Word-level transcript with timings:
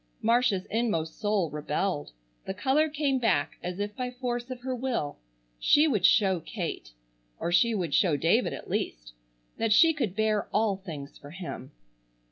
Marcia's 0.23 0.65
inmost 0.71 1.19
soul 1.19 1.51
rebelled. 1.51 2.11
The 2.45 2.55
color 2.55 2.89
came 2.89 3.19
back 3.19 3.59
as 3.61 3.79
if 3.79 3.95
by 3.95 4.09
force 4.09 4.49
of 4.49 4.61
her 4.61 4.75
will. 4.75 5.17
She 5.59 5.87
would 5.87 6.07
show 6.07 6.39
Kate,—or 6.39 7.51
she 7.51 7.75
would 7.75 7.93
show 7.93 8.17
David 8.17 8.51
at 8.51 8.67
least,—that 8.67 9.71
she 9.71 9.93
could 9.93 10.15
bear 10.15 10.47
all 10.51 10.75
things 10.77 11.19
for 11.19 11.29
him. 11.29 11.71